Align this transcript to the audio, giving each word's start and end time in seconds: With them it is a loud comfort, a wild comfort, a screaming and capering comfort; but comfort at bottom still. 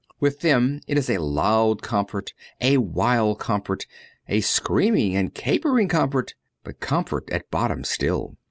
With 0.19 0.39
them 0.39 0.81
it 0.87 0.97
is 0.97 1.11
a 1.11 1.19
loud 1.21 1.83
comfort, 1.83 2.33
a 2.59 2.77
wild 2.77 3.37
comfort, 3.37 3.85
a 4.27 4.41
screaming 4.41 5.15
and 5.15 5.31
capering 5.31 5.87
comfort; 5.89 6.33
but 6.63 6.79
comfort 6.79 7.29
at 7.29 7.51
bottom 7.51 7.83
still. 7.83 8.35